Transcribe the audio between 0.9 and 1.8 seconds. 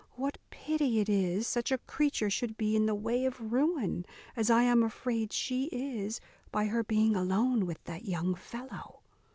it is such a